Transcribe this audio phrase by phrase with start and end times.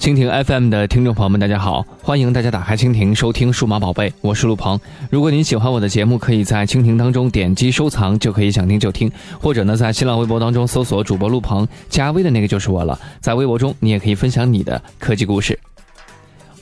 [0.00, 1.84] 蜻蜓 FM 的听众朋友们，大家好！
[2.02, 4.80] 欢迎大家打开蜻蜓收听《数码宝贝》，我是陆鹏。
[5.10, 12.98] 如果您喜欢我的节目，可以在蜻蜓当中点击收藏，就可以想听就听；或者呢，在新浪微博当中搜索主播陆鹏，加微的那个就是我了。
[13.20, 15.60] 在微博中，你也可以分享你的科技故事。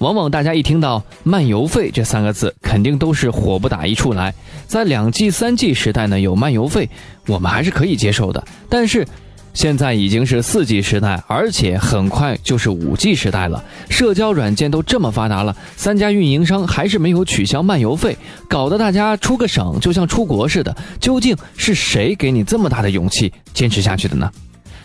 [0.01, 4.35] 往往大家一听到漫游费这三个字，肯定都是火不打一处来。
[4.67, 6.91] 在两 G、三 G 时代呢，有漫游费，
[7.29, 8.45] 我们还是可以接受的。
[8.69, 9.07] 但是，
[9.59, 13.65] 现在已经是四 G 时代，而且很快就是五 G 时代了。
[13.91, 18.17] 社交软件都这么发达了，三家运营商还是没有取消漫游费，
[18.49, 20.77] 搞得大家出个省就像出国似的。
[21.01, 24.31] 究竟是谁给你这么大的勇气坚持下去的呢？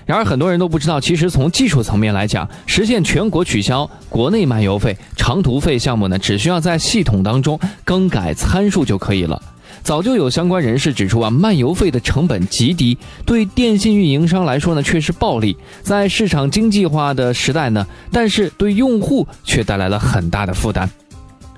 [0.08, 9.40] 然而，很多人都不知道，其实从技术层面来讲，实现全国取消国内漫游费、长途费项目呢，只需要在系统当中更改参数就可以了。
[9.84, 15.56] 早就有相关人士指出啊，漫游费的成本极低，对电信运营商来说呢却是暴利。
[15.82, 20.90] 在市场经济化的时代呢，但是对用户却带来了很大的负担。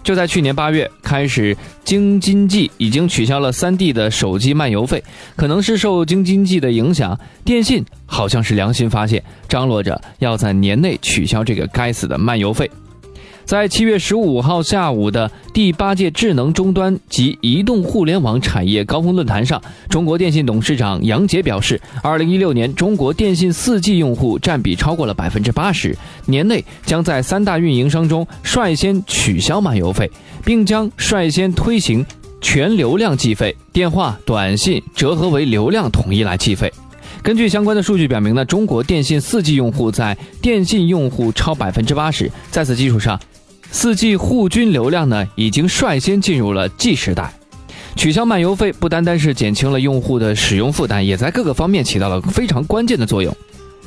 [0.04, 5.04] 就在去年八月开始，京津冀已经取消了三地的手机漫游费，
[5.36, 12.70] 可能是受京津冀的影响，电信好像是良心发现，张罗着要在年内取消这个该死的漫游费。
[13.46, 30.10] 在七月十五号下午的第八届智能终端及移动互联网产业高峰论坛上，中国电信董事长杨杰表示，二零一六年中国电信四 G 用户占比超过了百分之八十，年内将在三大运营商中率先取消漫游费，
[30.44, 32.04] 并将率先推行
[32.42, 36.74] 全流量计费，电话、短信折合为流量统一来计费。
[37.26, 43.20] 根据相关的数据表明呢，中国电信四 G 用户在电信用户超百分之八十，在此基础上。
[43.72, 47.34] 四 G 户均流量呢，已经率先进入了 G 时代。
[47.96, 53.36] 取消漫游费不单单是减轻了用户的使用负担，也在各个方面起到了非常关键的作用。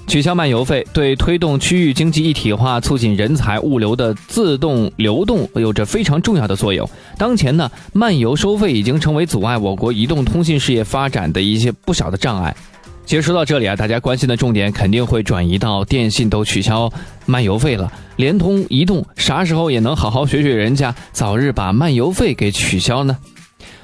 [0.09, 6.91] 取消漫游费对推动区域经济一体化、促进人才物流的自动流动有着非常重要的作用。
[7.17, 12.53] 当前呢，漫游收费已经成为阻碍我国移动通信事业发展的一些不小的障碍。
[13.09, 16.93] 其实说到这里啊，大家关心的重点肯定会转移到电信都取消
[17.25, 23.17] 漫游费了，联通、移动啥时候也能好好学学人家，早日把漫游费给取消呢？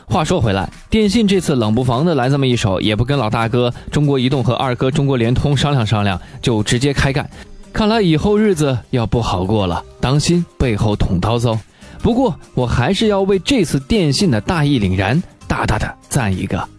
[0.05, 7.27] 话说回来，电信这次冷不防的来这么一手，也不跟老大哥中国移动和二哥中国联通商量商量，就直接开干，
[7.73, 11.59] 看来以后日子要不好过了，当心背后捅刀子哦。
[12.03, 16.74] 不过我还是要为这次电信的大义凛然大大的赞一个。